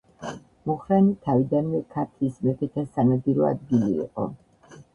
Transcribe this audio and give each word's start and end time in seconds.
მუხრანი 0.69 1.11
თავიდანვე 1.27 1.83
ქართლის 1.97 2.41
მეფეთა 2.47 2.87
სანადირო 2.97 3.49
ადგილი 3.53 3.95
იყო. 4.09 4.31